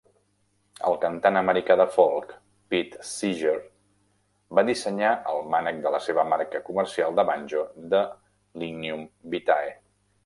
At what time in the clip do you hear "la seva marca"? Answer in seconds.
5.97-6.63